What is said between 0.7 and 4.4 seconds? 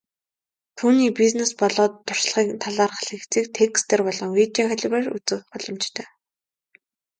Түүний бизнес болоод туршлагын талаарх лекцийг текстээр болон